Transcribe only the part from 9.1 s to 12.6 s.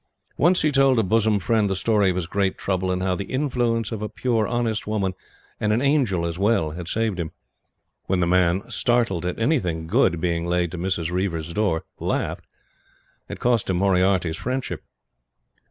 at anything good being laid to Mrs. Reiver's door laughed,